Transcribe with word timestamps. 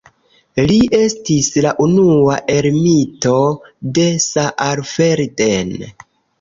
Li 0.69 0.77
estis 0.99 1.49
la 1.65 1.73
unua 1.89 2.39
ermito 2.55 3.37
de 4.01 4.09
Saalfelden. 4.29 5.75